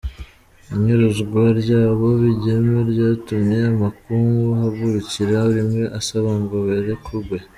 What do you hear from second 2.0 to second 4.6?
bigeme ryatumye amakungu